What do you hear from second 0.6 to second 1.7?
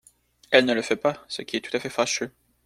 ne le fait pas, ce qui est